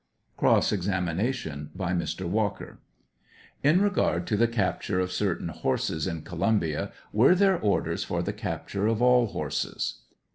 [0.35, 2.25] ]Cross examination by Mr.
[2.27, 2.79] Walker:
[3.61, 3.69] Q.
[3.71, 8.23] In regard to the capture of certain horses in Co lumbia, were there orders for
[8.23, 9.99] the capture of all horses?